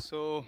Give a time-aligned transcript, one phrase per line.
[0.00, 0.44] So,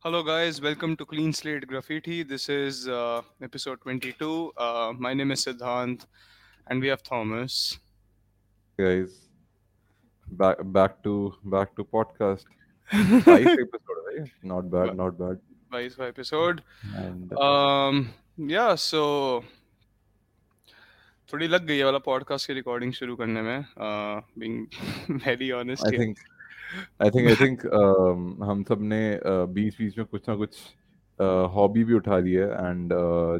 [0.00, 2.22] hello guys, welcome to Clean Slate Graffiti.
[2.22, 4.52] This is uh, episode 22.
[4.56, 6.06] Uh, my name is Siddhant,
[6.68, 7.78] and we have Thomas.
[8.78, 9.12] guys
[10.40, 11.12] back back to
[11.44, 12.44] back to podcast
[12.92, 15.38] nice episode right not bad not bad
[15.70, 16.62] Vice episode.
[16.94, 18.02] and Um,
[18.36, 19.02] yeah, so
[21.32, 23.64] थोड़ी लग गई है वाला podcast की recording शुरू करने में
[24.38, 24.66] being
[25.26, 26.20] very honest i think
[27.00, 30.56] i think i think um, हम सबने बीच बीच में कुछ ना कुछ
[31.54, 32.92] हॉबी भी उठा ली है एंड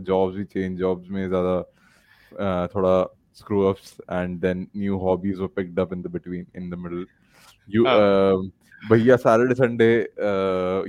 [0.04, 1.60] जॉब्स भी चेंज जॉब्स में ज़्यादा
[2.32, 2.96] uh, थोड़ा
[3.38, 7.04] screw ups and then new hobbies were picked up in the between in the middle.
[7.68, 8.50] You हाँ। um,
[8.90, 9.88] भैया सैटरडे संडे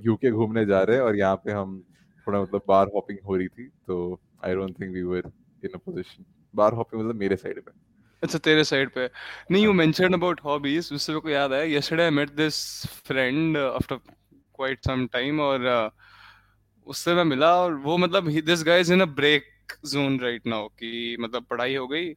[0.06, 1.84] यूके घूमने जा रहे हैं और यहाँ पे हम
[2.28, 5.32] थोड़ा मतलब बार हॉपिंग हो रही थी तो I don't think we were
[5.64, 7.72] in a position bar hopping मतलब मेरे साइड पे।
[8.24, 9.10] अच्छा तेरे साइड पे
[9.52, 12.56] नहीं यू मेंशनड अबाउट हॉबीज उससे मेरे को याद आया yesterday I met this
[13.08, 15.90] friend after quite some time और uh,
[16.88, 20.68] उससे मैं मिला और वो मतलब this guy is in a break zone right now
[20.80, 22.10] कि मतलब पढ़ाई हो गई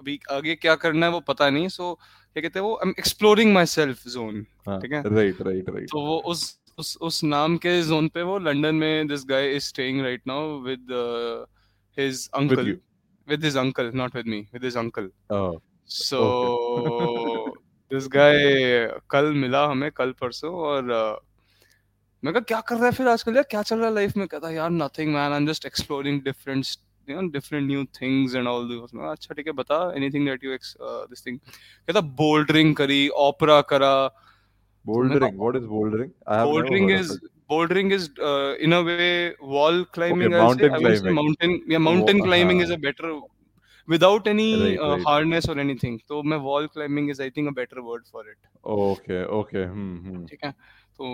[0.00, 2.94] अभी आगे क्या करना है वो पता नहीं सो क्या कहते हैं वो I am
[2.98, 5.02] exploring myself zone हाँ ठीक है?
[5.14, 6.44] राइट राइट राइट तो वो उस
[6.78, 10.58] उस उस नाम के जोन पे वो लंदन में this guy is staying right now
[10.62, 10.92] with
[11.98, 12.76] his uncle
[13.28, 15.08] with his uncle not with me with his uncle.
[15.30, 15.62] Oh.
[15.84, 16.20] So
[17.90, 18.32] this guy
[19.10, 21.16] कल मिला हमें कल परसों और uh,
[22.24, 23.42] मैं कहा क्या कर रहा है फिर आजकल यार?
[23.42, 24.28] क्या चल रहा है लाइफ में?
[24.28, 26.66] कहता यार nothing man I am just exploring different
[27.10, 30.56] you know different new things and all this अच्छा ठीक है बता anything that you
[30.82, 34.10] this thing कहता बोल्डरिंग करी ओपेरा करा.
[34.86, 35.36] Bouldering?
[35.36, 36.12] what is bouldering?
[36.26, 40.94] I have never bouldering bouldering is uh, in a way wall climbing okay mountain I
[40.94, 43.10] say climbing mountain yeah mountain Wo- climbing uh, is हाँ a better
[43.88, 47.48] without any right uh, right harness or anything तो मैं wall climbing is I think
[47.48, 50.50] a better word for it okay okay hmm hmm ठीक है
[50.98, 51.06] तो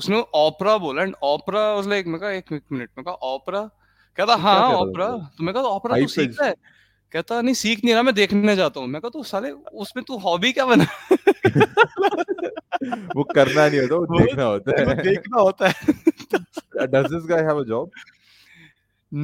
[0.00, 3.62] उसने ओपरा बोला and opener was like मैं कहा एक मिनट मैं कहा ओपरा
[4.18, 6.54] कहता तो हाँ ओपरा मतलब तो मैं कहा ओपरा तू हाई सीख पिच रहा है
[7.12, 9.50] कहता नहीं सीख नहीं रहा मैं देखने जाता हूँ मैं कहा तू साले
[9.84, 10.86] उसमें तू हॉबी क्या बना
[13.16, 17.58] वो करना नहीं होता वो देखना होता है देखना होता है does this guy have
[17.62, 17.98] a job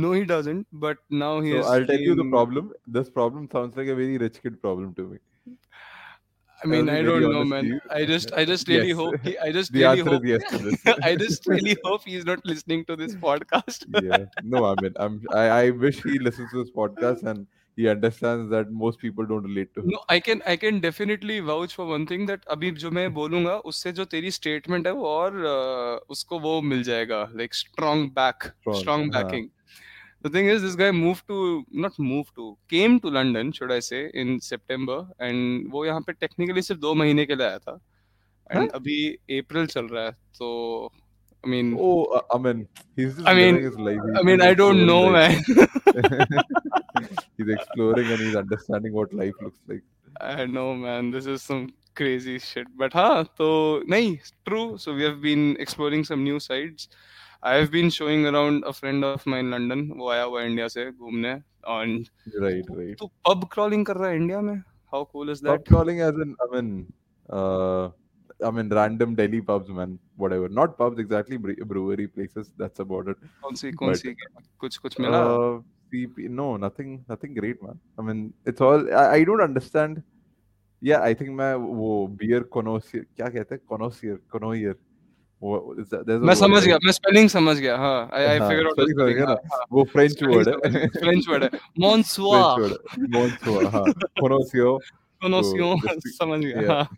[0.03, 3.47] no he doesn't but now he so is i'll tell you the problem this problem
[3.55, 5.19] sounds like a very rich kid problem to me
[6.65, 7.67] I mean, I don't know, man.
[7.97, 8.97] I just, I just really Yes.
[9.01, 10.87] hope he, I just The really answer hope, is yes to this.
[11.09, 13.85] I just really hope he's not listening to this podcast.
[14.07, 14.25] yeah.
[14.55, 15.19] No, I mean, I'm.
[15.41, 17.47] I, I wish he listens to this podcast and
[17.77, 19.89] he understands that most people don't relate to him.
[19.95, 23.57] No, I can, I can definitely vouch for one thing that अभी जो मैं बोलूँगा
[23.73, 28.49] उससे जो तेरी statement है वो और uh, उसको वो मिल जाएगा like strong back,
[28.61, 28.81] Strong.
[28.81, 29.23] strong हाँ.
[29.23, 29.51] backing.
[30.23, 33.81] The thing is, this guy moved to, not moved to, came to London, should I
[33.81, 37.79] say, in September, and वो यहाँ पे technically सिर्फ़ दो महीने के लिए आया था,
[38.53, 38.63] हाँ?
[38.63, 38.97] and अभी
[39.39, 40.91] अप्रैल चल रहा है, तो
[41.45, 42.67] I mean, Oh, uh, I mean,
[42.97, 44.01] he's just I mean, his life.
[44.19, 45.47] I mean, I don't know, life.
[45.95, 46.27] man.
[47.38, 49.84] he's exploring and he's understanding what life looks like.
[50.22, 51.12] I know, man.
[51.12, 52.68] This is some crazy shit.
[52.78, 54.78] But हाँ, तो नहीं, true.
[54.78, 56.88] So we have been exploring some new sites.
[57.44, 59.88] I have been showing around a friend of mine London.
[59.98, 61.42] वो आया हुआ India से घूमने.
[61.68, 62.98] And Right, right.
[62.98, 64.64] तू pub crawling कर रहा है इंडिया में?
[64.94, 65.66] How cool is Pub that?
[65.66, 66.86] crawling as in, I mean,
[67.30, 67.90] uh,
[68.44, 69.98] I mean, random Delhi pubs, man.
[70.18, 70.50] Whatever.
[70.50, 72.52] Not pubs exactly, bre- brewery places.
[72.60, 73.16] That's about it.
[73.44, 74.16] कौन सी कौन But सी
[74.60, 75.22] कुछ कुछ मिला?
[75.26, 75.62] uh,
[75.97, 77.79] CP, no, nothing, nothing great, man.
[77.99, 78.87] I mean, it's all.
[78.95, 80.03] I, I don't understand.
[80.83, 81.93] Yeah, I think मैं वो
[82.23, 84.75] beer connoisseur क्या कहते हैं connoisseur connoisseur
[85.43, 86.67] वो is that, there's a मैं word समझ right?
[86.67, 87.77] गया, मैं spelling समझ गया.
[87.79, 89.17] हाँ, I I हाँ figured out the spelling समझ spelling.
[89.17, 89.67] गया ना हाँ, हाँ.
[89.73, 91.01] वो French Spelling word समझ है गया.
[91.05, 91.51] French word है.
[91.51, 92.59] French Bonsoir.
[92.61, 93.85] word है Bonsoir हाँ
[94.23, 94.79] connoisseur
[95.23, 95.77] तो Connoisseur.
[95.85, 96.63] just समझ गया.
[96.63, 96.89] yeah हाँ.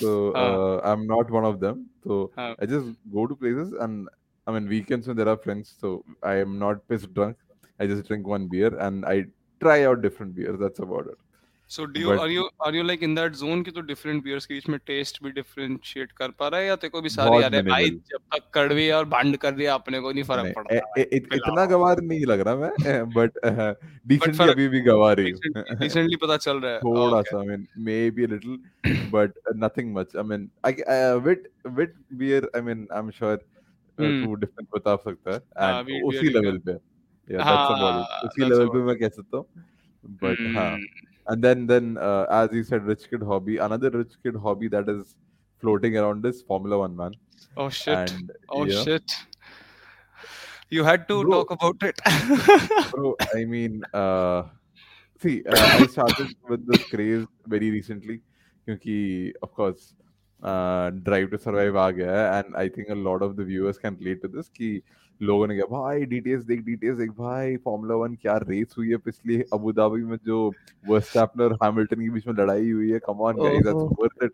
[0.00, 0.48] so हाँ.
[0.52, 2.54] uh, I'm not one of them so हाँ.
[2.60, 4.08] I just go to places and
[4.46, 7.36] I mean weekends when there are friends so I am not pissed drunk
[7.82, 9.18] I just drink one beer and I
[9.66, 11.20] try out different beers that's about it
[11.70, 14.22] So do you but are you are you like in that zone कि तो different
[14.24, 17.08] beers के बीच में taste भी differentiate कर पा रहा है या तेरे को भी
[17.08, 20.66] सारी यार है भाई जब तक कड़वी और भांड कर दिया अपने को नहीं फ़र्क
[20.72, 20.76] ए,
[21.12, 25.32] इत, पिलाओ इतना गवार नहीं लग रहा मैं बट but डिसेंटली अभी भी गवा रही
[25.32, 28.58] recently recently पता चल रहा है थोड़ा सा I mean maybe a little
[29.16, 31.50] but uh, nothing much I mean I uh, wit
[31.80, 36.02] wit beer I mean I'm sure uh, हम्म तू डिफरेंस बता सकता है हाँ and
[36.04, 36.80] उसी ही लेवल पे
[37.28, 39.46] yeah that's about it हाँ उसी लेवल पे मैं कह सकता हूँ
[40.22, 44.14] but हाँ hmm and then then uh, as you said rich kid hobby another rich
[44.22, 45.14] kid hobby that is
[45.62, 47.14] floating around is Formula One man
[47.56, 49.14] oh shit and oh yeah shit
[50.70, 52.02] you had to bro talk about it
[52.90, 54.42] bro I mean uh
[55.22, 58.20] see uh, I started with this craze very recently
[58.66, 58.98] क्योंकि
[59.42, 59.92] of course
[60.42, 63.96] drive to survive आ गया है and I think a lot of the viewers can
[64.00, 64.70] relate to this कि
[65.22, 68.96] लोगों ने कहा भाई DTS देख DTS देख भाई फार्मूला वन क्या रेस हुई है
[69.08, 70.38] पिछली अबू धाबी में जो
[70.88, 74.32] वर्स्टैपन और हैमिल्टन के बीच में लड़ाई हुई है come on guys that's worth it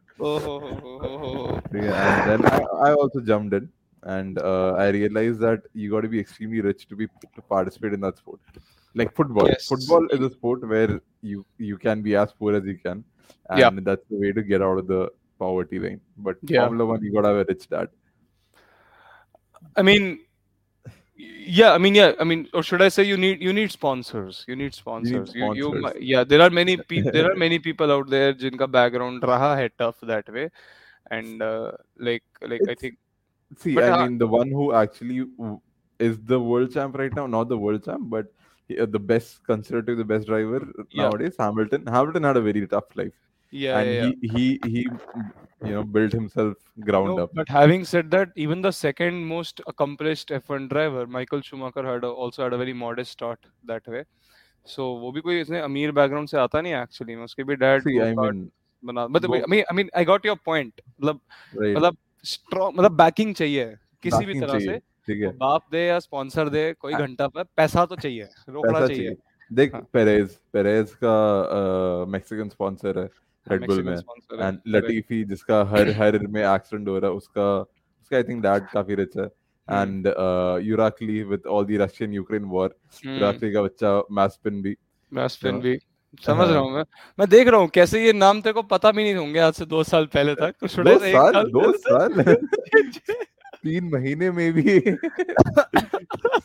[1.98, 3.54] and then I, I also jumped
[4.02, 7.06] and uh, I realized that you got to be extremely rich to be
[7.36, 8.40] to participate in that sport.
[8.94, 9.66] Like football, Yes.
[9.68, 13.04] football is a sport where you you can be as poor as you can,
[13.50, 13.70] and Yeah.
[13.88, 15.00] that's the way to get out of the
[15.38, 16.00] poverty line.
[16.28, 16.66] But Yeah.
[16.66, 17.88] Formula One, you gotta have a rich dad.
[19.76, 20.08] I mean,
[21.18, 24.44] yeah i mean yeah i mean or should i say you need you need sponsors
[24.46, 25.56] you need sponsors, you need sponsors.
[25.56, 29.22] You, you, yeah there are many people there are many people out there jinka background
[29.22, 30.48] raha hai tough that way
[31.10, 32.98] and uh, like like it's, i think
[33.56, 35.24] see i mean the one who actually
[35.98, 38.32] is the world champ right now not the world champ but
[38.80, 40.60] uh, the best considered to be the best driver
[40.90, 41.02] yeah.
[41.02, 43.18] nowadays hamilton hamilton had a very tough life
[43.50, 44.68] yeah and yeah, he, yeah.
[44.68, 44.88] he he
[45.62, 47.30] you know, built himself ground No, up.
[47.34, 52.08] but having said that, even the second most accomplished F1 driver, Michael Schumacher, had a,
[52.08, 54.04] also had a very modest start that way.
[54.64, 57.82] So वो भी कोई इसने अमीर background से आता नहीं actually में उसके भी डैड
[57.82, 58.50] See, I mean,
[58.84, 61.20] बना मतलब mean I mean I got your point मतलब?
[61.56, 66.48] मतलब स्ट्रॉन्ग मतलब बैकिंग चाहिए किसी भी Backing तरह से है बाप दे या स्पॉन्सर
[66.48, 69.16] दे कोई हाँ। घंटा पर पैसा तो चाहिए रोकड़ा चाहिए
[69.52, 73.08] देख हाँ। पेरेज पेरेज का मैक्सिकन स्पॉन्सर है
[73.50, 77.60] रेड बुल मैक्सिमम में। एंड लटीफी जिसका हर हर में एक्सीडेंट हो रहा है उसका
[78.00, 79.24] उसका आई थिंक डैड काफ़ी रिच है।
[79.70, 80.06] And
[80.66, 84.76] Uralkali with all the Russian Ukraine war Uralkali का बच्चा मैस्पिन भी।
[85.12, 85.78] मैस्पिन। भी।
[86.26, 86.84] समझ रहा हाँ। मैं।
[87.18, 89.66] मैं देख रहा हूँ कैसे ये नाम तेरे को पता भी नहीं होंगे आज से
[89.66, 92.34] दो साल पहले तक। तो दो say एक साल दो साल।
[93.62, 94.80] तीन महीने में भी।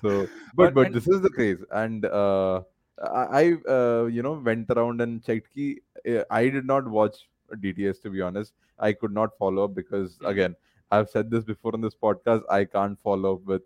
[0.03, 0.27] So but
[0.57, 2.61] But- but and- this is the craze and uh,
[3.02, 7.28] I I, uh, you know went around and checked ki uh, I did not watch
[7.60, 10.34] DTS to be honest I could not follow up because Hmm.
[10.34, 10.56] again
[10.90, 13.62] I've said this before on this podcast I can't follow up with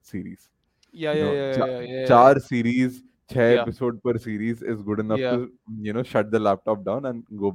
[0.00, 0.50] series
[0.92, 3.02] yeah you yeah know, yeah cha- yeah yeah चार series
[3.32, 3.60] छह Yeah.
[3.60, 5.34] episode per series is good enough Yeah.
[5.34, 5.52] to
[5.88, 7.50] you know shut the laptop down and go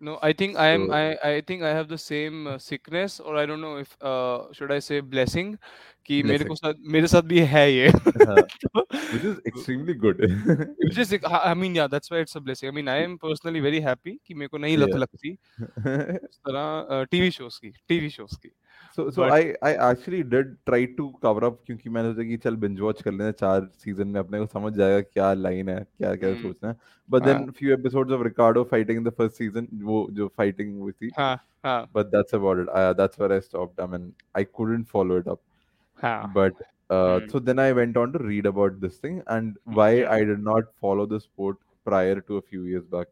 [0.00, 3.20] no i think i am So- i i think i have the same uh, sickness
[3.20, 5.56] or i don't know if uh, should i say blessing
[6.06, 10.22] कि मेरे को साथ मेरे साथ भी है ये हाँ, तो which is extremely good
[10.84, 13.60] which is I mean yeah that's why it's a blessing I mean I am personally
[13.60, 15.38] very happy कि मेरे को नहीं लत lagti लगती
[16.30, 18.52] इस तरह टीवी शोज़ की टीवी शोज़ की
[18.94, 22.36] So so But- I I actually did try to cover up क्योंकि मैंने सोचा कि
[22.44, 25.76] चल binge watch कर लेना चार सीज़न में अपने को समझ जाएगा क्या लाइन है
[25.98, 26.76] क्या क्या हम्म, सोचना है
[27.14, 30.92] but then few episodes of Ricardo fighting in the first season वो जो fighting हुई
[31.02, 31.34] थी हाँ
[31.66, 34.10] हाँ but that's about it uh, that's where I stopped I mean
[34.42, 35.40] I couldn't follow it up
[35.98, 36.60] हाँ but
[36.90, 37.28] uh, Hmm.
[37.32, 39.90] so then I went on to read about this thing and why.
[40.14, 43.06] I did not follow the sport prior to a few years back.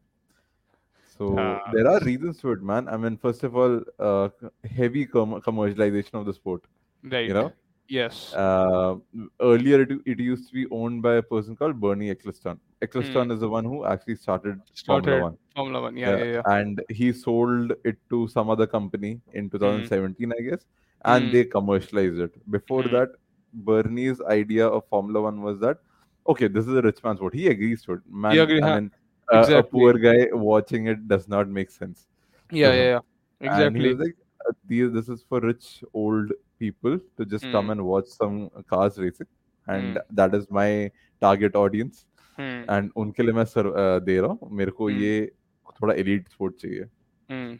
[1.19, 1.73] So Ah.
[1.73, 2.87] there are reasons to it, man.
[2.89, 4.29] I mean, first of all, uh,
[4.65, 6.63] heavy com- commercialization of the sport.
[7.03, 7.53] right You know,
[7.87, 8.95] yes uh,
[9.41, 12.59] earlier it, it used to be owned by a person called Bernie Eccleston.
[12.81, 13.31] Eccleston Hmm.
[13.31, 15.37] is the one who actually started, started Formula One.
[15.55, 20.33] Formula One yeah yeah yeah And he sold it to some other company in 2017,
[20.37, 20.65] I guess,
[21.05, 21.31] and Hmm.
[21.31, 22.51] they commercialized it.
[22.51, 22.89] Before Hmm.
[22.89, 23.09] that,
[23.53, 25.79] Bernie's idea of Formula One was that,
[26.27, 27.35] okay, this is a rich man's sport.
[27.35, 28.01] He agrees to it.
[28.09, 28.71] Man, agree, I huh.
[28.71, 28.91] mean,
[29.32, 29.70] uh, a Exactly.
[29.70, 32.06] poor guy watching it does not make sense.
[32.50, 32.76] yeah him.
[32.78, 33.00] yeah yeah
[33.40, 34.16] And he exactly was like,
[34.48, 37.70] uh, these, this is for rich old people to just come Hmm.
[37.70, 39.26] and watch some cars racing.
[39.68, 40.16] And Hmm.
[40.20, 40.90] that is my
[41.20, 42.06] target audience.
[42.38, 42.64] hmm.
[42.68, 45.00] And उनके लिए मैं sir, uh, दे रहा हूँ मेरे को Hmm.
[45.00, 45.32] ये
[45.80, 46.88] थोड़ा elite sport चाहिए
[47.28, 47.54] Hmm.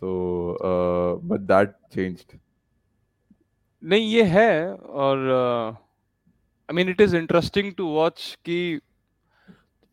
[0.00, 0.10] so
[0.70, 2.36] uh, but that changed
[3.82, 5.18] नहीं ये है और
[6.70, 8.58] I mean it is interesting to watch कि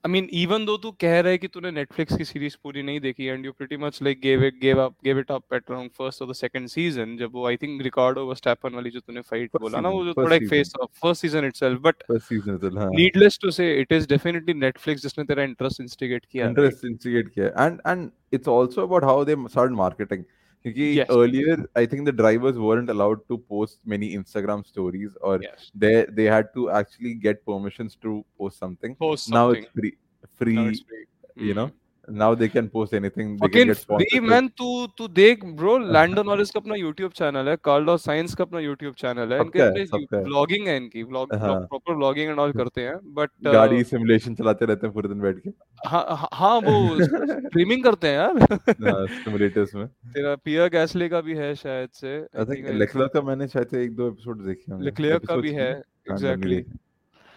[0.05, 3.01] आई मीन इवन दो तू कह रहा है कि तूने नेटफ्लिक्स की सीरीज़ पूरी नहीं
[3.01, 5.91] देखी and you pretty much like give it give up give it up at around
[5.91, 9.51] first और द सेकंड सीज़न जब वो आई थिंक रिकॉर्डो वर्स्टैपन वाली जो तूने फाइट
[9.61, 12.79] बोला ना वो जो थोड़ा एक phase of first season itself but first season is
[12.79, 17.29] हाँ। Needless to say it is definitely Netflix जिसने तेरा इंटरेस्ट इंस्टिगेट किया। Interest instigate
[17.29, 20.09] किया। And and it's also about how they started marketing.
[20.09, 20.38] क्योंकि
[20.77, 21.09] Yes.
[21.11, 26.07] earlier I think the drivers weren't allowed to post many Instagram stories or yes they
[26.11, 29.97] they had to actually get permissions to post something post now it's free
[30.37, 31.07] free it's free.
[31.37, 31.78] you know Hmm.
[32.13, 36.23] Now they can post anything they can get free man तू तू देख bro Lando
[36.23, 40.17] Norris का अपना YouTube channel है Carlos Sainz का अपना YouTube channel है इनके सबका
[40.17, 44.35] है, है। है इनकी व्लॉग हाँ। प्रॉपर व्लॉगिंग एंड ऑल करते हैं बट गाड़ी सिमुलेशन
[44.35, 45.51] चलाते रहते हैं पूरे दिन बैठ के।
[45.87, 51.35] हाँ हाँ- हाँ वो स्ट्रीमिंग करते हैं यार। सिमुलेटर्स में। तेरा पियर गैसले का भी
[51.35, 55.19] है शायद से आई थिंक लेक्लर का मैंने शायद एक दो एपिसोड देखे होंगे। लेक्लेयर
[55.19, 56.65] का भी है हाँ, एग्जैक्टली।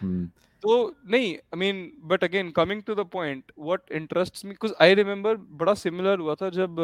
[0.00, 0.30] हम्म।
[0.62, 0.74] तो
[1.10, 5.36] नहीं I mean but again coming to the point what interests me because I remember
[5.62, 6.76] बड़ा सिमिलर हुआ था जब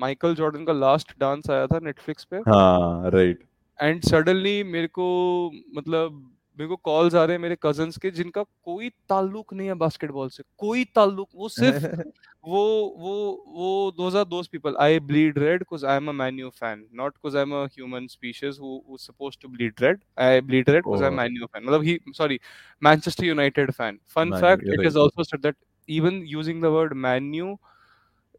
[0.00, 3.44] माइकल जॉर्डन का लास्ट डांस आया था नेटफ्लिक्स पे। हाँ राइट
[3.78, 5.06] एंड सडनली मेरे को
[5.76, 6.28] मतलब
[6.58, 10.28] मेरे को कॉल्स आ रहे हैं मेरे कज़न के जिनका कोई ताल्लुक नहीं है बास्केटबॉल
[10.28, 11.84] से। कोई ताल्लुक वो सिर्फ़
[12.46, 13.90] वो वो वो
[14.24, 18.06] दोस्त people I bleed red I am a fan not cause I am a human
[18.06, 22.38] suppose to bleed red I bleed red I am Man U fan मतलब
[22.82, 25.56] Manchester United fan fun fact it is also that
[25.88, 27.58] even using the word Man U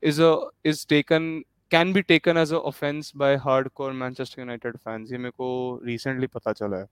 [0.03, 0.51] is a
[0.89, 5.79] taken can be taken as a offence by hardcore Manchester United fans ये मेरे को
[5.85, 6.85] recently पता चला है।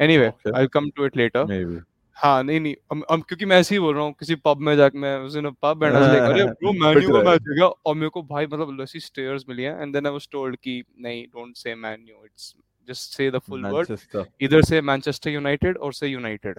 [0.00, 0.52] Anyway Okay.
[0.54, 1.46] I'll come to it later.
[1.46, 1.78] Maybe.
[2.16, 4.76] हाँ नहीं नहीं हम, हम क्योंकि मैं ऐसे ही बोल रहा हूँ किसी पब में
[4.76, 7.94] जाके मैं उस दिन पब एंड लाइक अरे ब्रो मैन यू का। मैच क्या और
[7.94, 11.26] मेरे को भाई मतलब ऐसी स्टेयर्स मिली हैं and then I was told कि नहीं
[11.26, 12.54] don't say man you it's
[12.88, 13.96] just say the full word
[14.42, 16.58] either say Manchester United or say United.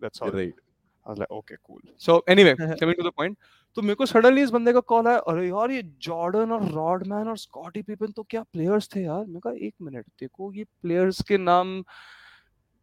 [0.00, 0.30] That's all.
[0.30, 0.54] Right.
[1.06, 1.80] I was like okay cool.
[1.98, 3.36] So anyway coming to the point
[3.76, 7.28] तो मेरे को suddenly इस बंदे का call आया अरे यार ये जॉर्डन और रॉडमैन
[7.28, 9.24] और स्कॉटी पिपन तो क्या प्लेयर्स थे यार?
[9.24, 11.84] मैं कहा एक मिनट देखो ये प्लेयर्स के नाम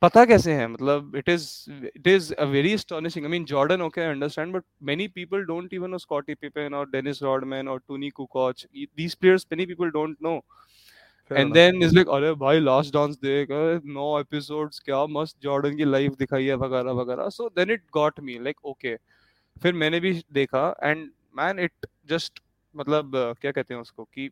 [0.01, 0.68] पता कैसे है?
[0.68, 1.46] मतलब it is
[1.86, 5.74] it is a very astonishing I mean Jordan okay I understand but many people don't
[5.74, 10.18] even know Scottie Pippen और डेनिस रॉडमैन और Toni Kukoc these players many people don't
[10.22, 10.36] know
[11.32, 13.48] and then is like अरे भाई last dance देख
[13.98, 18.20] नौ episodes क्या मस्त Jordan की life दिखाई है वगैरह वगैरह। So then it got
[18.20, 18.96] me like okay
[19.62, 22.41] फिर मैंने भी देखा एंड मैन इट जस्ट
[22.75, 24.29] मतलब क्या कहते हैं उसको कि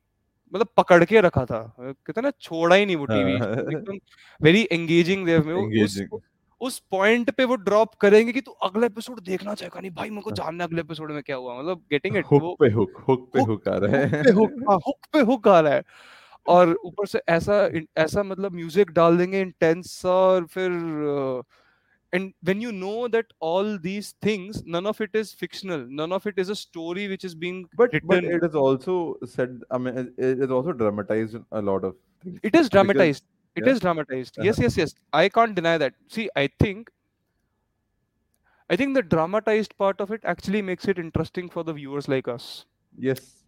[0.53, 3.97] मतलब पकड़ के रखा था। कहते ना छोड़ा ही नहीं वो टीवी। हाँ। एकदम
[4.41, 6.21] वेरी एंगेजिंग देव में वो
[6.61, 10.21] उस पॉइंट पे वो ड्रॉप करेंगे कि तू अगला एपिसोड देखना चाहेगा नहीं भाई मेरे
[10.21, 13.41] को जानना अगले एपिसोड में क्या हुआ। मतलब गेटिंग इट हुक पे हुक हुक पे
[13.41, 15.83] हुक आ रहा है। पे हुक हाँ हुक पे हुक आ रहा है।
[16.45, 20.71] और ऊपर से ऐसा ऐसा मतलब म्यूज़िक डाल देंगे इंटेंस और फिर
[22.13, 25.85] and when you know that all these things none of it is fictional.
[25.87, 28.07] None of it is a story which is being but, written.
[28.07, 32.39] but it is also said i mean it is also dramatized a lot of things.
[32.43, 33.23] It is dramatized.
[33.23, 33.73] Because, It yeah.
[33.73, 34.37] is dramatized.
[34.37, 34.45] Uh-huh.
[34.45, 34.93] yes yes yes.
[35.11, 35.93] I can't deny that.
[36.07, 36.89] See i think
[38.69, 42.27] i think the dramatized part of it actually makes it interesting for the viewers like
[42.27, 42.65] us.
[42.97, 43.43] Yes.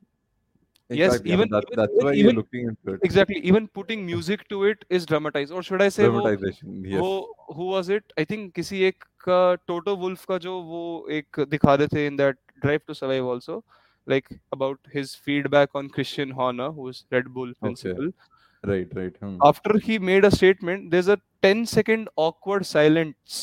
[0.90, 1.32] exactly.
[1.32, 3.68] I mean, even- that, even- that's even- why even- you're looking into it exactly even
[3.78, 7.12] putting music to it is dramatized or should i say वो dramatization yes वो
[7.58, 9.38] who was it I think किसी एक का
[9.68, 10.82] टोटो wolf का जो वो
[11.20, 13.62] एक दिखा रहे थे in that drive to survive also
[14.12, 18.08] like about his feedback on Christian Horner who's Red Bull principal
[18.70, 19.36] right right hmm.
[19.48, 21.16] after he made a statement there's a
[21.46, 23.38] 10 second awkward silence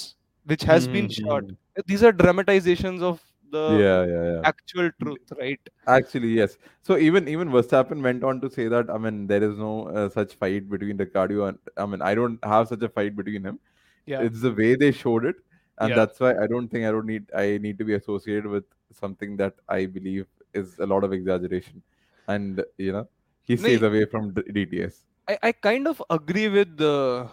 [0.53, 1.88] which has been Mhm, shot mhm.
[1.93, 3.17] these are dramatizations of
[3.51, 6.57] the yeah yeah yeah actual truth right Actually, yes.
[6.83, 10.09] So even even Verstappen went on to say that I mean there is no uh,
[10.09, 13.59] such fight between Ricardo and I mean I don't have such a fight between him.
[14.05, 15.38] yeah It's the way they showed it,
[15.79, 15.95] and Yeah.
[15.95, 19.38] that's why I don't think I don't need I need to be associated with something
[19.38, 21.81] that I believe is a lot of exaggeration,
[22.27, 23.07] and you know
[23.43, 23.88] he stays नहीं.
[23.91, 25.03] away from D- DTS.
[25.27, 27.27] I, I kind of agree with uh,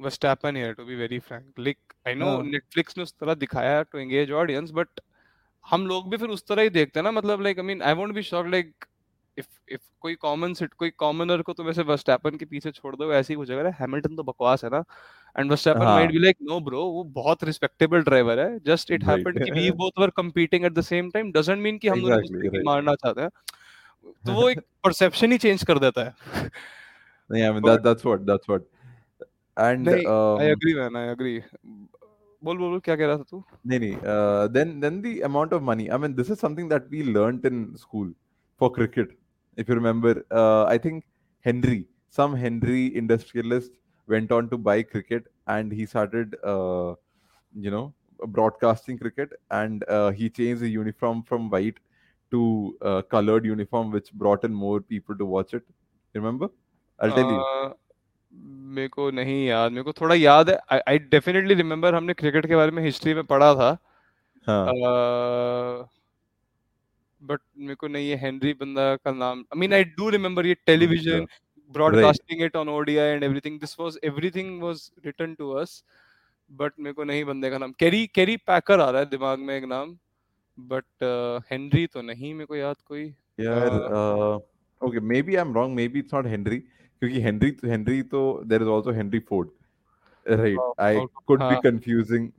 [0.00, 1.46] Verstappen here, to be very frank.
[1.56, 2.42] Like, I know हाँ.
[2.42, 4.88] Netflix ने उस तरह दिखाया to engage audience, but
[5.65, 7.93] हम लोग भी फिर उस तरह ही देखते हैं ना मतलब like I mean I
[7.99, 8.71] won't be shocked like
[9.37, 13.11] if if कोई कॉमन सिट कोई कॉमनर को तो वैसे वर्स्टैपन के पीछे छोड़ दो
[13.13, 14.83] ऐसे ही कुछ अगर हैमिल्टन तो बकवास है ना
[15.39, 15.95] एंड वर्स्टैपन हाँ.
[15.95, 19.69] Might be like no bro वो बहुत रिस्पेक्टेबल ड्राइवर है जस्ट इट हैपेंड कि we
[19.81, 22.65] both were competing at the same time doesn't mean कि हम दोनों Exactly, right.
[22.65, 23.29] मारना चाहते हैं
[24.25, 26.49] तो वो एक परसेप्शन ही चेंज कर देता है
[27.29, 28.65] Yeah, I mean But- that that's what that's what.
[29.57, 31.37] And um, I agree man I agree
[32.44, 33.94] बोल बोल बोल, क्या कह रहा था तू Nee, nee.
[34.12, 35.90] Uh, then, then the amount of money.
[35.90, 38.10] I mean, this is something that we learnt in school
[38.56, 39.10] for cricket.
[39.56, 41.04] If you remember, uh, I think
[41.40, 43.72] Henry, some Henry industrialist,
[44.06, 46.94] went on to buy cricket, and he started, uh,
[47.54, 47.92] you know,
[48.38, 51.78] broadcasting cricket, and uh, he changed the uniform from white
[52.30, 55.62] to uh, colored uniform, which brought in more people to watch it.
[56.14, 56.48] Remember?
[56.98, 57.74] I'll tell you.
[58.75, 62.55] मेरे को नहीं याद मेरे को थोड़ा याद है। I definitely remember हमने क्रिकेट के
[62.55, 63.69] बारे में हिस्ट्री में पढ़ा था।
[64.47, 65.89] हाँ.
[67.21, 70.55] बट मेरे को नहीं ये हेनरी बंदा का नाम। I mean I do remember ये
[70.65, 71.25] television
[71.73, 75.83] broadcasting it on ODI and everything this was everything was written to us
[76.51, 79.55] but मेरे को नहीं बंदे का नाम। कैरी कैरी पैकर आ रहा है दिमाग में
[79.57, 79.97] एक नाम
[80.57, 80.85] बट
[81.51, 83.05] हेनरी uh, तो नहीं मेरे को याद कोई।
[83.39, 84.35] यार Uh, uh,
[84.81, 86.59] okay maybe I'm wrong maybe it's not Henry
[86.99, 89.47] क्योंकि Henry Henry तो there is also Henry Ford
[90.29, 90.57] right?
[90.57, 91.61] Oh, I oh, could be हाँ.
[91.61, 92.31] confusing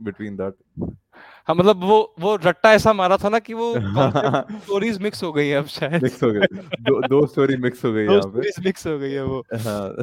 [1.47, 5.49] हाँ मतलब वो वो रट्टा ऐसा मारा था ना कि वो स्टोरीज मिक्स हो गई
[5.49, 6.41] है अब शायद। मिक्स हो गए
[6.81, 9.45] दो दो स्टोरी मिक्स हो गई दो यहाँ पे। स्टोरीज मिक्स हो गई है वो।
[9.55, 9.95] हाँ।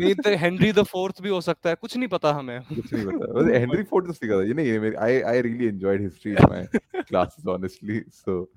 [0.00, 3.06] नहीं तो हेनरी द फोर्थ भी हो सकता है कुछ नहीं पता हमें। कुछ नहीं
[3.06, 6.38] पता। बस हेनरी फोर्ड तो सीखा था ये नहीं I I really enjoyed history in
[6.50, 6.68] my
[7.12, 8.48] classes honestly so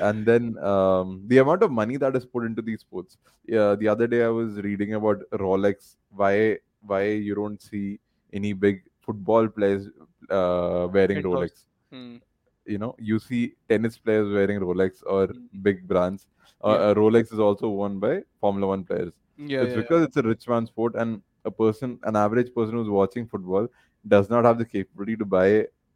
[0.00, 3.16] and then um, the amount of money that is put into these sports.
[3.46, 5.96] Yeah, the other day I was reading about Rolex.
[6.10, 7.98] Why why you don't see
[8.32, 9.88] any big football players
[10.30, 11.64] uh, wearing it Rolex?
[11.92, 12.16] Hmm.
[12.66, 15.62] You know, you see tennis players wearing Rolex or hmm.
[15.62, 16.26] big brands.
[16.62, 16.66] Uh.
[16.66, 19.12] uh Rolex is also worn by Formula One players.
[19.36, 20.06] Yeah, it's yeah, because yeah.
[20.06, 23.68] it's a rich man's sport, and a person, an average person who's watching football,
[24.06, 25.46] does not have the capability to buy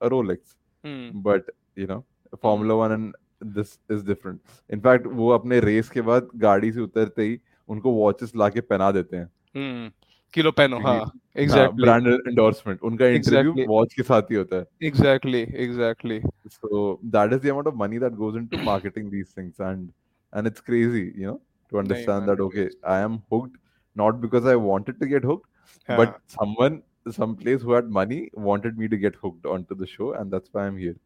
[0.00, 0.57] a Rolex.
[0.85, 1.11] Hmm.
[1.14, 2.37] But you know, hmm.
[2.37, 4.40] Formula One and this is different
[4.71, 9.16] in fact वो अपने race के बाद गाड़ी से उतरते ही उनको watches लाके पहना देते
[9.16, 9.25] हैं।
[9.57, 9.90] हम्म,
[10.35, 11.00] किलो पहनो हाँ
[11.37, 17.33] एग्जैक्टली ब्रांड एंडोर्समेंट उनका इंटरव्यू वॉच के साथ ही होता है। Exactly exactly so that
[17.33, 19.88] is the amount of money that goes into marketing these things and
[20.33, 21.40] and it's crazy you know
[21.73, 23.57] to understand that okay I am hooked
[23.97, 26.83] not because I wanted to get hooked but someone
[27.16, 28.16] some place who had money
[28.47, 30.97] wanted me to get hooked onto the show and that's why i'm here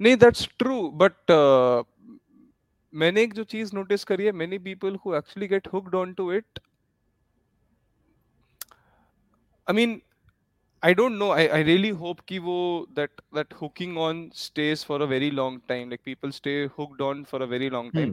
[0.00, 1.30] नहीं that's true but
[2.92, 6.32] मैंने एक जो चीज़ notice करी है many people who actually get hooked on to
[6.32, 6.58] it
[9.66, 10.00] I mean
[10.82, 11.30] I don't know.
[11.30, 15.60] I, I really hope कि वो that that hooking on stays for a very long
[15.70, 15.90] time.
[15.90, 18.12] Like people stay hooked on for a very long time.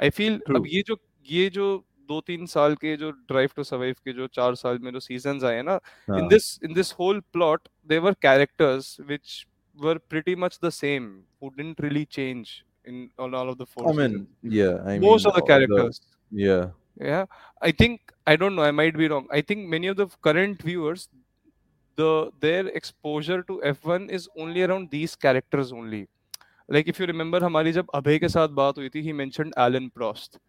[0.00, 0.40] I feel.
[0.56, 0.96] अब ये जो
[1.28, 1.68] ये जो
[2.08, 5.44] दो तीन साल के जो ड्राइव टू सर्वाइव के जो चार साल में जो सीजन्स
[5.44, 10.35] आए ना in हाँ, this in this whole plot there were characters which were pretty
[10.35, 14.13] much the same who didn't really change in on all of the four i mean
[14.13, 14.27] seasons.
[14.43, 16.69] yeah i most mean of the all characters yeah
[17.11, 17.25] yeah
[17.61, 20.61] i think i don't know i might be wrong i think many of the current
[20.61, 21.09] viewers
[21.95, 26.07] the their exposure to f1 is only around these characters only
[26.69, 29.89] like if you remember हमारी जब अभय के साथ बात हुई थी he mentioned Alan
[29.97, 30.39] Prost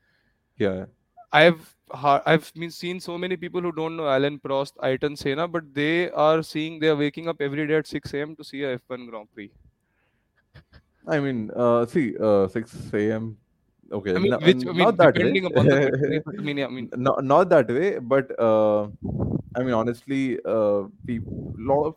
[0.64, 0.86] yeah
[1.31, 5.73] I've I've been seen so many people who don't know Alan Prost, Ayrton Senna, but
[5.73, 8.35] they are seeing they are waking up every day at 6 a.m.
[8.35, 9.51] to see a F1 Grand Prix.
[11.07, 13.38] i mean uh see uh 6 a.m
[13.91, 16.67] okay I mean, no- which I mean, not that way upon the I mean, I
[16.67, 18.83] mean, not, not that way but uh
[19.55, 21.95] i mean honestly uh people lot of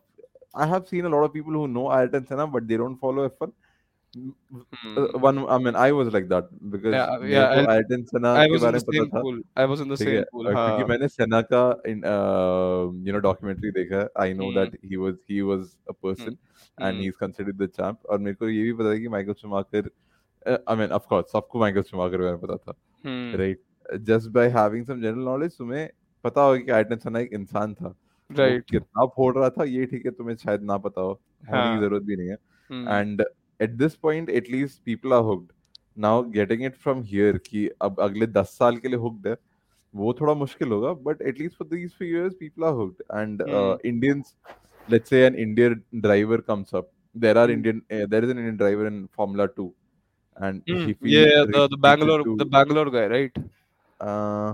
[0.54, 3.28] i have seen a lot of people who know ayrton senna but they don't follow
[3.28, 3.52] f1 hmm.
[3.52, 3.63] Uh,
[4.16, 8.52] one i mean i was like that because Yeah, yeah, I- ayrton senna I के
[8.52, 9.38] was in बारे the में पता same था pool.
[9.56, 10.46] I was in the ठीक है same pool.
[10.46, 10.88] uh, क्योंकि हाँ.
[10.88, 14.54] मैंने सेना का यू नो डॉक्यूमेंट्री देखा है I know Hmm.
[14.56, 17.00] That he was he was a person and Hmm.
[17.00, 19.90] He is considered the champ और मेरे को ये भी पता है कि Michael Schumacher
[20.46, 22.72] I mean of course सबको माइकल शूमाकर के बारे में पता था
[23.04, 23.38] Hmm.
[23.40, 23.62] Right
[24.10, 25.88] just by having some general knowledge तुम्हें
[26.24, 28.62] पता होगा कि आयटन सना एक इंसान था वो Right.
[28.70, 31.74] कितना फोड़ रहा था ये ठीक है तुम्हें शायद ना पता हो होने हाँ.
[31.74, 32.36] की ज़रूरत भी नहीं है
[32.70, 32.88] Hmm.
[32.90, 33.22] And
[33.60, 35.52] at this point at least people are hooked
[36.04, 39.36] now getting it from here कि अब अगले दस साल के लिए हुक्ड है
[39.94, 43.86] वो थोड़ा मुश्किल होगा but at least for these few years people are hooked and Hmm.
[43.86, 44.34] Indians
[44.88, 46.88] let's say an indian driver comes up
[47.24, 47.52] there are Hmm.
[47.52, 49.64] indian uh, there is an indian driver in formula 2
[50.36, 50.82] and Hmm.
[50.88, 53.38] feels Yeah, the the Bangalore to, the Bangalore guy, right?
[54.00, 54.50] uh,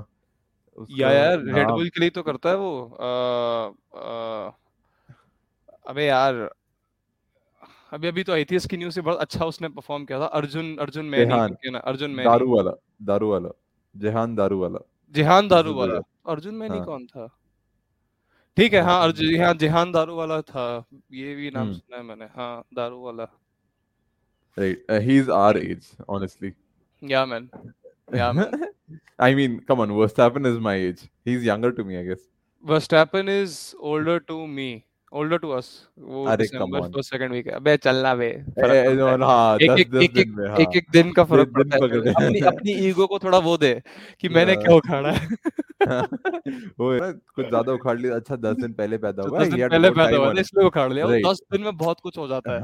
[1.01, 3.11] या यार red bull के लिए तो करता है वो अ,
[3.99, 4.53] अ,
[5.91, 6.39] अबे यार
[7.93, 10.77] अभी अभी तो आई थी इसकी न्यूज़ से बहुत अच्छा उसने परफॉर्म किया था। अर्जुन
[10.77, 12.73] अर्जुन मैनी अर्जुन मैनी। दारू वाला
[13.03, 13.51] दारू वाला
[13.97, 14.79] जेहान दारू वाला
[15.11, 17.39] जिहान दारू वाला अर्जुन मैनी हाँ। कौन था?
[18.57, 21.77] ठीक है हाँ हाँ अर्जुन हाँ जिहान दारू वाला था। ये भी नाम hmm.
[21.77, 23.29] सुना है मैंने। हाँ दारू वाला
[24.59, 26.53] right uh, he's our age honestly.
[27.05, 27.49] Yeah man
[28.17, 28.67] yeah man.
[29.21, 31.09] I mean come on Verstappen is my age.
[31.25, 32.21] He's younger to me I guess.
[32.65, 38.15] Verstappen is older to me older to us वो December first second week अबे चलना
[38.15, 43.83] बे एक एक दिन का फ़र्क पड़ता है। अपनी अपनी ईगो को थोड़ा वो दे
[44.21, 45.29] कि मैंने हाँ। क्या उखाड़ा है।
[46.81, 49.91] वो कुछ ज़्यादा उखाड़ लिया अच्छा दस दिन पहले पैदा तो हुआ दस दिन पहले
[49.91, 52.63] पैदा हुआ it इसलिए उखाड़ लिया। दस दिन में बहुत कुछ हो जाता है।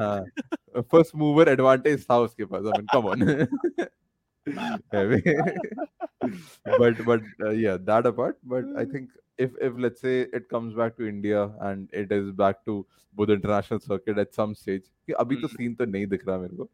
[0.82, 3.46] फ़र्स्ट मूवर एडवांटेज था उसके पास mean come on
[6.80, 10.75] but but uh, yeah that apart but I think if if let's say it comes
[10.75, 15.12] back to India and it is back to Buddha International Circuit at some stage कि
[15.12, 16.68] अभी तो हम्म, scene तो नहीं दिख रहा मेरे को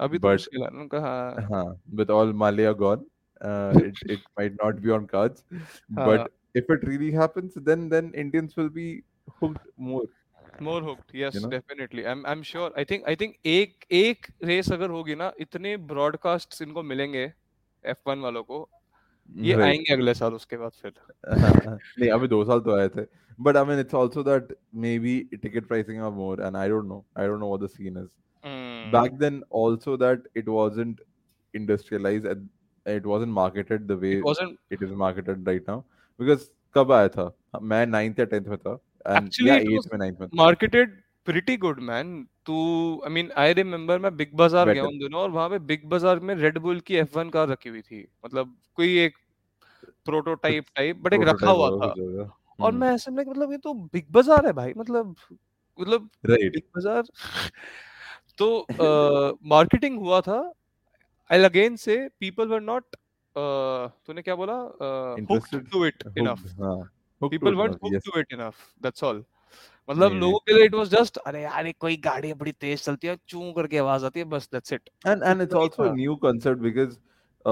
[0.00, 1.66] अभी तो मुश्किल है उनका हाँ हाँ
[2.00, 3.04] with all Malia gone
[3.40, 5.44] uh, it it might not be on cards
[5.98, 8.88] हाँ but if it really happens then then Indians will be
[9.40, 10.06] hooked more
[10.62, 14.70] more hooked you know am I am sure I think I think एक एक race
[14.72, 17.32] अगर होगी ना इतने broadcasts इनको मिलेंगे
[17.84, 18.68] F1 वालों को
[19.36, 20.92] ये आएँगे अगले साल उसके बाद फिर।
[21.98, 23.04] नहीं अभी दो साल तो आए थे।
[23.40, 24.56] But I mean it's also that
[24.98, 27.98] maybe ticket pricing are more and I don't know I don't know what the scene
[27.98, 28.08] is
[28.96, 31.00] back then also that it wasn't
[31.54, 32.48] industrialized and
[32.86, 34.12] it wasn't marketed the way
[34.72, 35.80] it is marketed right now
[36.20, 37.32] because कब आया था?
[37.62, 41.80] मैं 9th या 10th में था। And या 8th में 9th में मार्केटेड प्रीटी गुड
[41.80, 42.58] मैन तू
[43.06, 46.20] I mean I remember मैं बिग बाज़ार गया उन दिनों और वहाँ पे बिग बाज़ार
[46.20, 49.16] में रेड बुल की F1 कार रखी हुई थी। मतलब कोई एक
[50.06, 53.74] प्रोटोटाइप टाइप बट एक रखा हुआ था। और हम्म। मैं ऐसे में मतलब ये तो
[53.74, 55.14] बिग बाज़ार है भाई मतलब
[55.78, 57.02] मतलब बिग बाज़ार
[58.38, 58.66] तो
[59.46, 60.40] मार्केटिंग हुआ था।
[61.30, 62.96] आई अगेन से पीपल वर नॉट
[63.36, 64.54] तूने क्या बोला?
[65.30, 66.78] Hooked to it enough hooked हाँ
[67.20, 68.58] hooked to people it weren't enough
[69.90, 72.82] मतलब लोगों के लिए इट वाज जस्ट अरे यार ये कोई गाड़ी है बड़ी तेज
[72.84, 76.60] चलती है चू करके आवाज़ आती है बस दैट्स इट also a था new concept
[76.62, 76.98] because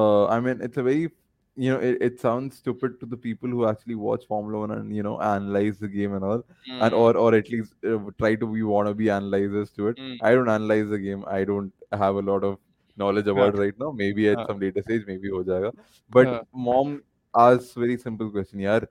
[0.00, 1.08] uh i mean it's a very
[1.56, 4.94] you know it, it sounds stupid to the people who actually watch formula 1 and
[4.96, 6.42] you know analyze the game and all
[6.80, 10.18] and hmm or or at least uh, try to be wannabe analyzers to it hmm
[10.30, 12.58] i don't analyze the game i don't have a lot of
[12.96, 15.72] knowledge हाँ about it right now maybe at हाँ some later stage maybe ho jayega
[16.18, 16.94] but हाँ mom
[17.34, 18.86] asks very simple question यार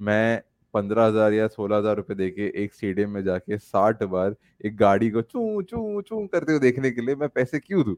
[0.00, 0.42] मैं
[0.74, 4.34] पंद्रह हज़ार या सोलह हज़ार रुपए देके एक स्टेडियम में जाके साठ बार
[4.66, 7.96] एक गाड़ी को चू चू चू करते हुए देखने के लिए मैं पैसे क्यों दूँ?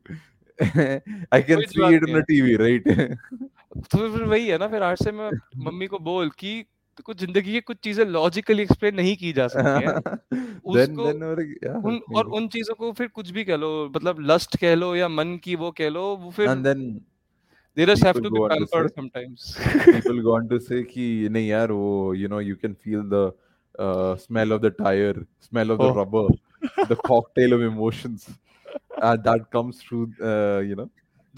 [1.33, 2.89] I can see it on TV right
[3.85, 5.31] तो फिर वही है ना फिर आज से मैं
[5.67, 6.63] मम्मी को बोल कि
[7.05, 9.93] कुछ ज़िंदगी की कुछ चीज़ें लॉजिकली एक्सप्लेन नहीं की जा सकती हैं।
[10.67, 11.23] उसको देन
[11.65, 14.95] yeah उन और उन चीज़ों को फिर कुछ भी कह लो मतलब लस्ट कह लो
[14.97, 17.01] या मन की वो कह लो वो फिर then
[17.77, 21.07] they just people have to go be pampered sometimes people go on to say ki
[21.37, 23.25] nahi yaar wo you know you can feel the
[23.87, 25.17] uh, smell of the tire
[25.49, 25.89] smell of oh.
[25.89, 26.27] the rubber
[26.93, 28.29] the cocktail of emotions
[29.07, 30.89] uh, that comes through uh, you know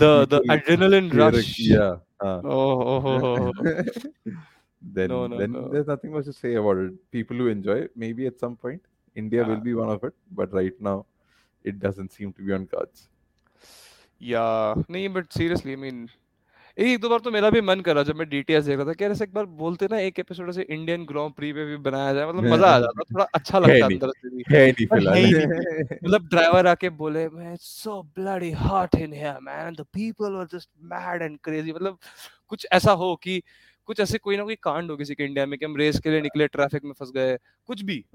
[0.03, 1.97] the the adrenaline rush yeah
[2.29, 2.41] uh.
[2.59, 3.19] oh, oh, oh.
[3.25, 3.83] oh, oh.
[4.97, 5.69] then no, no, then no.
[5.73, 8.83] there's nothing much to say about it people who enjoy it, maybe at some point
[9.23, 10.99] india will be one of it but right now
[11.65, 13.09] it doesn't seem to be on cards
[14.19, 15.99] yeah no but seriously i mean
[16.79, 19.05] एक दो बार तो मेरा भी मन करा जब मैं DTS देख रहा था कि
[19.05, 22.13] यार ऐसे एक बार बोलते ना एक एपिसोड से इंडियन ग्रां प्री पे भी बनाया
[22.15, 25.89] जाए मतलब मज़ा आ जाता थोड़ा अच्छा लगता नहीं अंदर से भी। है नहीं फ़िलहाल
[26.05, 30.71] मतलब ड्राइवर आके बोले मैं so bloody hot in here man the people were just
[30.83, 31.99] mad and crazy मतलब
[32.49, 33.43] कुछ ऐसा हो कि
[33.87, 36.11] कुछ ऐसे कोई ना कोई कांड हो किसी के इंडिया में कि हम रेस के
[36.11, 37.37] लिए निकले ट्रैफ़िक में फंस गए
[37.67, 38.05] कुछ भी।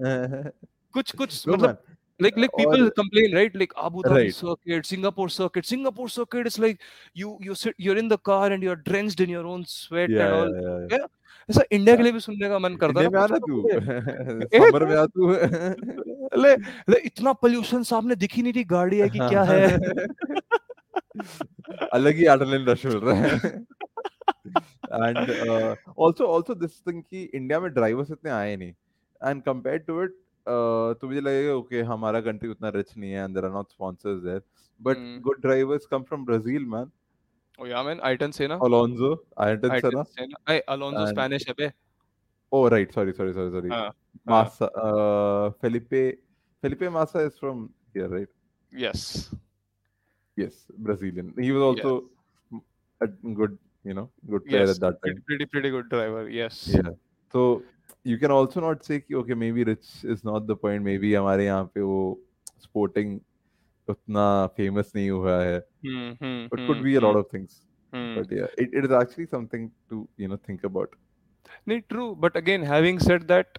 [0.94, 1.82] कुछ कुछ मतलब
[2.20, 6.46] like like people और complain right like abu dhabi right circuit singapore circuit singapore circuit
[6.46, 6.80] is like
[7.14, 10.26] you you sit you're in the car and you're drenched in your own sweat yeah
[10.26, 10.98] and all yeah yeah, yeah.
[10.98, 11.12] yeah
[11.48, 14.84] ऐसा India के लिए भी सुनने का मन करता है ना आना तो तू समर
[14.86, 15.30] में आ तू
[16.42, 16.54] ले
[16.90, 19.66] ले इतना पोल्यूशन सामने दिख ही नहीं रही गाड़ी है कि क्या है
[21.92, 23.34] अलग ही एड्रेनलिन रश मिल रहा है
[24.94, 28.72] and also also this thing कि इंडिया में ड्राइवर्स इतने आए नहीं
[29.28, 33.34] एंड कंपेयर टू इट तो मुझे लगेगा ओके हमारा कंट्री उतना रिच नहीं है and
[33.34, 34.42] there are not sponsors there
[34.80, 36.90] but good drivers come from Brazil man
[37.58, 41.70] oh yeah man Ayrton सेना अलोंजो आयटन सेना आई अलोंजो स्पेनिश है बे
[42.52, 43.68] ओ right sorry sorry sorry sorry
[44.28, 44.70] Massa
[45.62, 46.10] Felipe
[46.62, 48.28] Felipe Massa is from here right
[48.72, 49.30] yes
[50.36, 51.98] yes Brazilian he was also
[53.34, 56.64] good you know good player at that time pretty pretty good driver yes
[57.34, 57.44] so
[58.04, 61.44] you can also not say कि okay maybe rich is not the point maybe हमारे
[61.46, 62.00] यहाँ पे वो
[62.66, 63.20] sporting
[63.90, 64.26] उतना
[64.58, 67.60] famous नहीं हुआ है हम्म हम्म but could hmm be a lot hmm of things
[67.94, 70.96] hmm but yeah it, it is actually something to you know think about
[71.68, 73.58] नहीं true but again having said that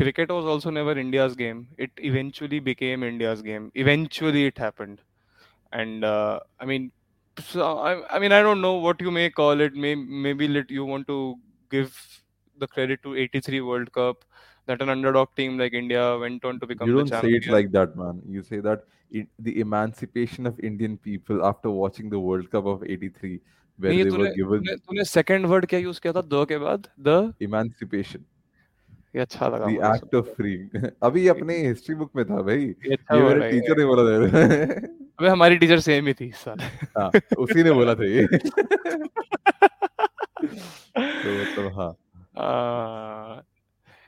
[0.00, 5.00] cricket was also never India's game it eventually became India's game eventually it happened
[5.72, 6.92] and uh, I mean
[7.50, 10.70] so I, I mean I don't know what you may call it may, maybe let
[10.70, 11.36] you want to
[11.70, 11.96] give
[12.64, 14.24] the credit to 83 World Cup
[14.68, 17.48] that an underdog team like India went on to become you the don't say it
[17.56, 22.20] like that man you say that it, the emancipation of Indian people after watching the
[22.28, 23.40] World Cup of 83
[23.78, 26.44] where नहीं they तूने were given तूने तूने second word क्या use किया था the
[26.48, 27.16] के बाद the
[27.48, 28.28] emancipation
[29.16, 32.92] ये अच्छा लगा the act of freeing अभी अपने हिस्ट्री बुक में था भाई ये
[32.94, 34.18] अच्छा ये मेरे है टीचर ने बोला था
[35.20, 36.60] अबे हमारी टीचर सेम ही थी साल
[36.98, 38.26] हाँ उसी ने बोला था ये
[40.86, 41.92] तो मतलब हाँ
[42.39, 43.41] Uh,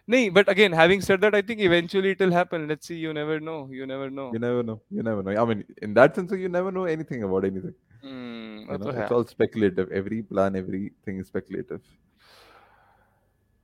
[0.09, 3.13] नहीं but again having said that I think eventually it will happen let's see you
[3.17, 6.15] never know you never know you never know you never know I mean in that
[6.19, 9.25] sense you never know anything about anything हम्म वो you तो know है it's all
[9.35, 11.81] speculative every plan everything is speculative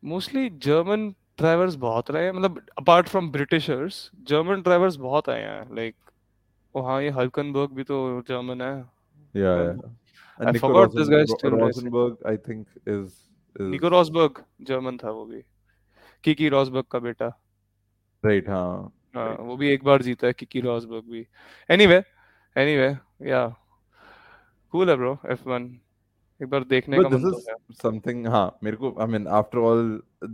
[0.04, 4.00] mostly German drivers बहुत रहे हैं मतलब apart from Britishers
[4.32, 5.96] German drivers बहुत आए हैं लाइक
[6.76, 8.74] वहाँ ये हल्कनबर्ग भी तो जर्मन है
[9.34, 9.78] yeah, yeah.
[10.40, 11.24] And I Nico forgot this Rosen, guy
[11.94, 12.18] Ro-
[13.61, 15.43] Nico Rosberg German था वो भी
[16.25, 17.29] किकी रॉसबर्ग का बेटा
[18.25, 18.49] right.
[18.49, 19.41] हाँ, हाँ right.
[19.47, 21.27] वो भी एक बार जीता है किकी रॉसबर्ग भी
[21.71, 22.03] एनीवे
[22.57, 22.89] एनीवे
[23.31, 23.47] या
[24.73, 25.69] कूल है ब्रो F1
[26.41, 28.27] एक बार देखने But का मन तो है something.
[28.29, 29.83] हाँ, मेरे को I mean, after all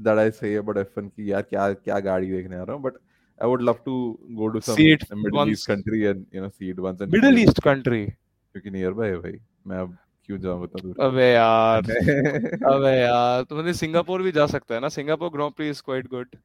[0.06, 2.92] that I say about F1 की यार क्या क्या गाड़ी देखने आ रहा हूँ,
[3.38, 3.94] I would love to
[4.38, 5.50] go to some See it Middle once.
[5.52, 7.48] East country and you know see it once and middle it.
[7.48, 9.96] East country क्योंकि nearby है भाई मैं अब
[10.28, 11.90] क्यों जा बता दूर अबे यार
[12.72, 14.88] अबे यार तुमने सिंगापुर भी जा सकता है ना?
[14.90, 16.36] Singapore Grand Prix is quite good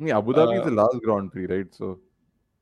[0.00, 1.92] नहीं Abu Dhabi is the last Grand Prix right so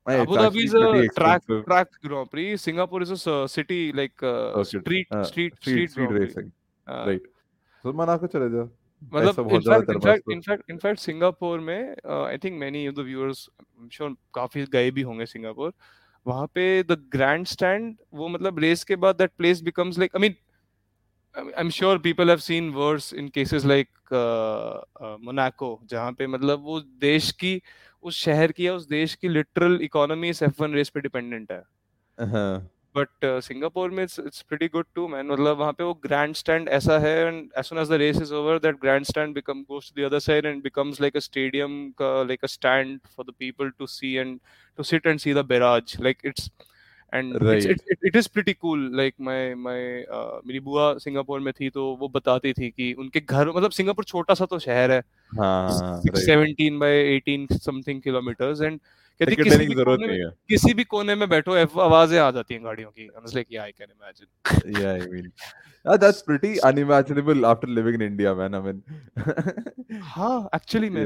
[0.07, 4.25] Abu Dhabi is a track track Grand Prix Singapore is a city like
[4.71, 6.51] street street street racing
[6.87, 7.27] right
[7.83, 8.67] so मना कर चले जा
[9.13, 9.51] मतलब
[9.91, 14.65] in fact in fact in fact Singapore में I think many of the viewers I am sure काफ़ी
[14.73, 15.73] गए भी होंगे सिंगापुर
[16.25, 20.21] वहाँ पे द ग्रैंड स्टैंड वो मतलब रेस के बाद that place becomes like I
[20.21, 20.35] mean
[21.35, 26.63] I'm sure people have seen worse in cases like uh, uh, Monaco जहाँ पे मतलब
[26.63, 27.61] वो देश की
[28.03, 31.63] उस शहर की या उस देश की लिटरल इकोनॉमी इस F1 रेस पे डिपेंडेंट है।
[32.17, 36.35] हाँ। बट सिंगापुर में it's it's pretty good too man मतलब वहाँ पे वो ग्रैंड
[36.35, 39.91] स्टैंड ऐसा है and as soon as the race is over that grandstand become goes
[39.95, 43.33] to the other side and becomes like a stadium का like a stand for the
[43.39, 44.39] people to see and
[44.77, 46.49] to sit and see the barrage like it's
[47.13, 47.35] and
[48.05, 49.83] it is pretty cool like my my
[50.45, 54.33] मेरी बुआ Singapore में थी तो वो बताती थी कि उनके घर मतलब सिंगापुर छोटा
[54.33, 58.79] सा तो शहर है हाँ seventeen by eighteen something kilometers and
[59.21, 62.31] कहती किसी की ज़रूरत कोने में नहीं है। किसी भी कोने में बैठो आवाज़ें आ
[62.31, 63.09] जाती हैं गाड़ियों की
[63.51, 64.27] yeah I can imagine.
[64.81, 65.31] Yeah I mean
[65.85, 68.83] uh, that's pretty unimaginable after living in India man I mean.
[70.03, 70.49] हाँ
[70.89, 71.05] मैं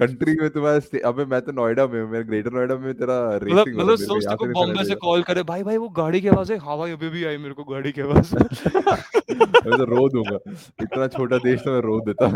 [0.00, 3.44] कंट्री में तुम्हारा अबे मैं तो नोएडा में हूँ मेरे ग्रेटर नोएडा में तेरा मतलब
[3.44, 6.58] रेसिंग मतलब सोच नहीं बॉम्बे से कॉल करे भाई भाई वो गाड़ी की आवाज़ है
[6.58, 8.34] हाँ भाई अभी भी आई मेरे को गाड़ी की आवाज़।
[9.64, 10.38] मैं तो रो दूँगा
[10.82, 12.26] इतना छोटा देश तो मैं रो देता।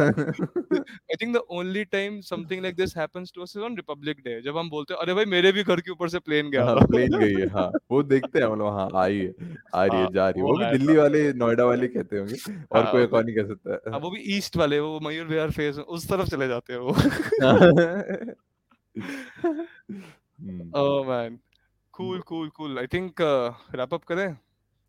[0.72, 4.40] I think the only time something like this happens to us is on Republic Day
[4.42, 6.86] जब हम बोलते हैं अरे भाई मेरे भी घर के ऊपर से प्लेन गया हाँ
[6.86, 9.28] प्लेन गई है हाँ वो देखते हैं मतलब हाँ आई है
[9.74, 12.36] आ रही हाँ है जा रही है। वो भी दिल्ली वाले नोएडा वाले कहते होंगे
[12.72, 15.50] और हाँ कोई कौन नहीं कह सकता हाँ, वो भी ईस्ट वाले वो मयूर विहार
[15.50, 16.94] फेस उस तरफ़ चले जाते हैं वो।
[20.78, 21.38] ओह man
[21.94, 23.20] cool cool cool I think
[23.74, 24.28] wrap up करें?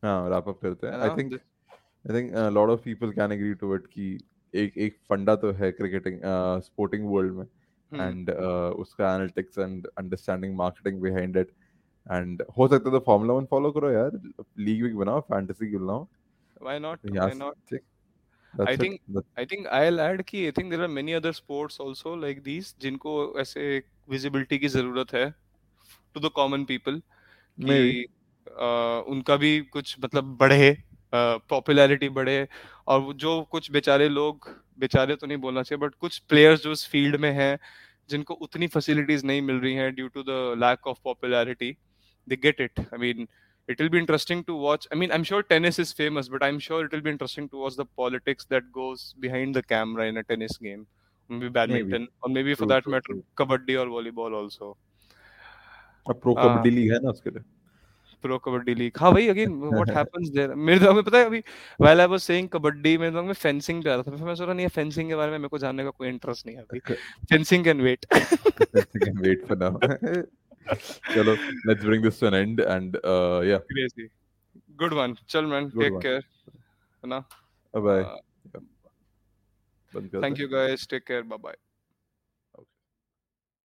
[0.04, 3.54] हाँ रैप अप करते हैं। है I think I think lot of people can agree
[3.54, 4.18] to it कि
[4.54, 6.20] एक एक फंडा तो है क्रिकेटिंग
[6.64, 11.52] स्पोर्टिंग वर्ल्ड में हम्म। एंड उसका analytics and understanding marketing behind it
[12.08, 14.20] and हो सकता है तो फॉर्मूला वन फॉलो करो यार
[14.60, 16.08] लीग वीग बनाओ फैंटेसी खेल बनाओ
[16.62, 17.82] व्हाई नॉट व्हाई नॉट ठीक।
[18.54, 22.16] I think I think I'll add कि I think there are many other sports also
[22.16, 23.66] like these जिनको ऐसे
[24.10, 25.30] विजिबिलिटी की ज़रूरत है
[26.16, 27.02] to the common people
[27.58, 28.06] may कि
[29.14, 30.72] उनका भी कुछ मतलब बढ़े।
[31.14, 32.48] पॉपुलैरिटी बढ़े
[32.88, 36.88] और जो कुछ बेचारे लोग बेचारे तो नहीं बोलना चाहिए बट कुछ प्लेयर्स जो इस
[36.90, 37.58] फ़ील्ड में हैं
[38.10, 41.76] जिनको उतनी फैसिलिटीज़ नहीं मिल रही हैं due to the lack of popularity
[42.28, 43.28] they get it I mean
[43.70, 46.60] it will be interesting to watch i mean i'm sure tennis is famous but i'm
[46.68, 50.18] sure it will be interesting to watch the politics that goes behind the camera in
[50.22, 50.80] a tennis game
[51.30, 54.76] maybe maybe badminton or maybe for true that true matter true kabaddi or volleyball also
[56.06, 57.44] अब pro uh, kabaddi league है ना उसके लिए
[58.22, 61.40] pro Kabaddi league. हाँ भाई again what happens there मेरे दिमाग में पता है अभी
[61.82, 64.36] while I was saying kabaddi मेरे दिमाग में फेंसिंग पे आ रहा था फिर मैं
[64.36, 66.80] सोच नहीं फेंसिंग के बारे में मेरे को जानने का कोई इंटरेस्ट नहीं है अभी।
[67.30, 68.06] Fencing can wait
[69.04, 69.72] can wait for now.
[71.16, 71.36] चलो
[71.68, 73.62] let's bring this to an end and uh yeah.
[73.72, 74.08] Crazy
[74.78, 76.22] good one चल मैन टेक केयर
[77.04, 77.20] है ना?
[79.94, 81.56] करते thank you guys take care bye bye